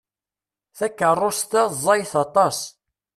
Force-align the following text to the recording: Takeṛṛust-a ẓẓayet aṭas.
Takeṛṛust-a 0.77 1.61
ẓẓayet 1.73 2.13
aṭas. 2.23 2.57